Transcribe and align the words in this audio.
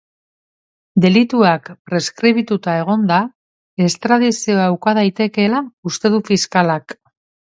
Delituak 1.01 1.67
preskribituta 1.89 2.73
egonda, 2.85 3.19
estradizioa 3.89 4.65
uka 4.77 4.97
daitekeela 5.01 5.63
uste 5.91 6.11
du 6.15 6.23
fiskalak. 6.31 6.97